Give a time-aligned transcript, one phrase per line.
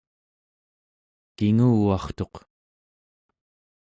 [1.35, 2.35] kinguvartuq